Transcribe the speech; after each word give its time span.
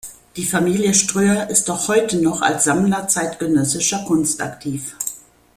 Die 0.35 0.45
Familie 0.47 0.95
Ströher 0.95 1.47
ist 1.51 1.69
auch 1.69 1.87
heute 1.87 2.17
noch 2.19 2.41
als 2.41 2.63
Sammler 2.63 3.07
zeitgenössischer 3.07 4.03
Kunst 4.03 4.41
aktiv. 4.41 4.95